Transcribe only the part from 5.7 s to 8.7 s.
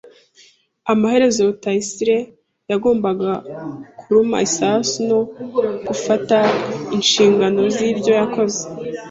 gufata inshingano zibyo yakoze.